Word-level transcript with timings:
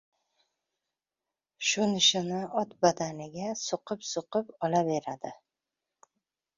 Shu 1.71 1.81
nishini 1.91 2.39
ot 2.63 2.69
badaniga 2.87 3.47
suqib-suqib 3.67 4.47
ola 4.65 4.85
beradi. 4.93 5.39